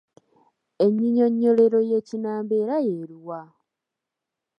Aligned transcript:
Ennyinyonnyolero 0.85 1.79
y’Ekinnambeera 1.89 2.75
y’eluwa? 2.87 3.41